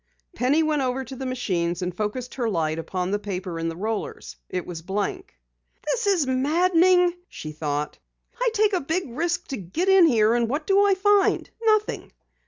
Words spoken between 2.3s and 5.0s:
her light upon the paper in the rollers. It was